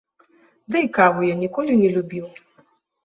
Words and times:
Дый 0.75 0.85
каву 0.95 1.27
я 1.27 1.35
ніколі 1.43 1.77
не 1.83 1.89
любіў. 1.99 2.25